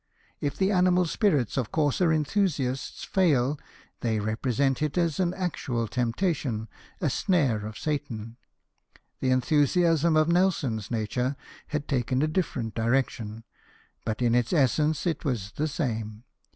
If 0.39 0.57
the 0.57 0.71
animal 0.71 1.05
spirits 1.05 1.57
of 1.57 1.71
coarser 1.71 2.11
enthusiasts 2.11 3.03
fail, 3.03 3.59
they 3.99 4.19
represent 4.19 4.81
it 4.81 4.97
as 4.97 5.19
an 5.19 5.35
actual 5.35 5.87
temptation, 5.87 6.67
a 6.99 7.07
snare 7.07 7.67
of 7.67 7.77
Satan. 7.77 8.37
The 9.19 9.29
enthu 9.29 9.65
siasm 9.65 10.17
of 10.19 10.27
Nelson's 10.27 10.89
nature 10.89 11.35
had 11.67 11.87
taken 11.87 12.23
a 12.23 12.27
different 12.27 12.73
direc 12.73 13.09
tion, 13.09 13.43
but 14.03 14.23
in 14.23 14.33
its 14.33 14.53
essence 14.53 15.05
it 15.05 15.23
was 15.23 15.51
the 15.51 15.67
same. 15.67 16.23